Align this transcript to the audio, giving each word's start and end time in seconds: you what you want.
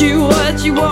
you 0.00 0.20
what 0.20 0.64
you 0.64 0.74
want. 0.74 0.91